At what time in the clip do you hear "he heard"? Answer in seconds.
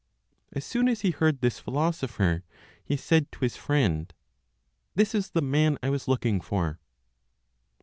1.01-1.41